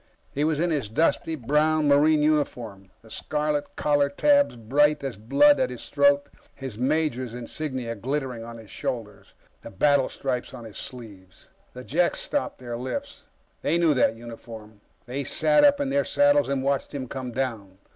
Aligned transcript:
He 0.31 0.43
was 0.43 0.59
in 0.59 0.71
his 0.71 0.89
dusty 0.89 1.35
brown 1.35 1.87
Marine 1.87 2.23
uniform, 2.23 2.89
the 3.03 3.11
scarlet 3.11 3.75
collar 3.75 4.09
tabs 4.09 4.55
bright 4.55 5.03
as 5.03 5.15
blood 5.15 5.59
at 5.59 5.69
his 5.69 5.87
throat, 5.89 6.27
his 6.55 6.75
major's 6.75 7.35
insignia 7.35 7.93
glittering 7.93 8.43
at 8.43 8.57
his 8.57 8.71
shoulders, 8.71 9.35
the 9.61 9.69
battle 9.69 10.09
stripes 10.09 10.55
on 10.55 10.63
his 10.63 10.77
sleeves. 10.77 11.49
The 11.73 11.83
Jeks 11.83 12.19
stopped 12.19 12.57
their 12.57 12.77
lifts. 12.77 13.25
They 13.61 13.77
knew 13.77 13.93
that 13.93 14.15
uniform. 14.15 14.81
They 15.05 15.23
sat 15.23 15.63
up 15.63 15.79
in 15.79 15.91
their 15.91 16.03
saddles 16.03 16.49
and 16.49 16.63
watched 16.63 16.95
him 16.95 17.07
come 17.07 17.31
down. 17.31 17.77